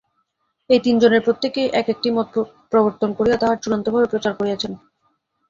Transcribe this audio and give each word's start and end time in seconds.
এই 0.69 0.79
তিন 0.79 0.95
জনের 1.01 1.25
প্রত্যকেই 1.25 1.67
এক 1.73 1.87
একটি 1.93 2.09
মত 2.11 2.33
প্রবর্তন 2.71 3.09
করিয়া 3.17 3.37
তাহা 3.39 3.55
চূড়ান্তভাবে 3.55 4.07
প্রচার 4.11 4.33
করিয়াছেন। 4.39 4.71